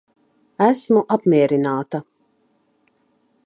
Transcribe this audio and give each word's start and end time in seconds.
Esmu 0.67 1.03
apmierināta. 1.17 2.03